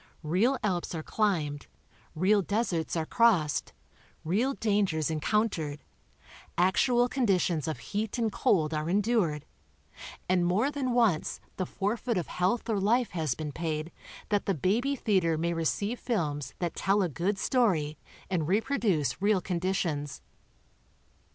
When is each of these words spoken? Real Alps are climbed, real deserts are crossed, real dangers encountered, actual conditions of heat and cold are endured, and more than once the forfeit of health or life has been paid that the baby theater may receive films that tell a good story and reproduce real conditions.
Real 0.23 0.57
Alps 0.63 0.95
are 0.95 1.03
climbed, 1.03 1.67
real 2.15 2.41
deserts 2.41 2.95
are 2.95 3.05
crossed, 3.05 3.71
real 4.23 4.55
dangers 4.55 5.11
encountered, 5.11 5.83
actual 6.57 7.07
conditions 7.07 7.67
of 7.67 7.77
heat 7.77 8.17
and 8.17 8.31
cold 8.31 8.73
are 8.73 8.89
endured, 8.89 9.45
and 10.27 10.43
more 10.43 10.71
than 10.71 10.93
once 10.93 11.39
the 11.57 11.67
forfeit 11.67 12.17
of 12.17 12.25
health 12.29 12.67
or 12.67 12.79
life 12.79 13.11
has 13.11 13.35
been 13.35 13.51
paid 13.51 13.91
that 14.29 14.47
the 14.47 14.55
baby 14.55 14.95
theater 14.95 15.37
may 15.37 15.53
receive 15.53 15.99
films 15.99 16.55
that 16.57 16.73
tell 16.75 17.03
a 17.03 17.07
good 17.07 17.37
story 17.37 17.95
and 18.27 18.47
reproduce 18.47 19.21
real 19.21 19.39
conditions. 19.39 20.23